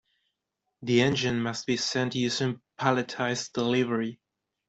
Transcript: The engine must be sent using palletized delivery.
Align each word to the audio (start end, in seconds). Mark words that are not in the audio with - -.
The 0.81 0.99
engine 1.03 1.39
must 1.43 1.67
be 1.67 1.77
sent 1.77 2.15
using 2.15 2.59
palletized 2.79 3.53
delivery. 3.53 4.19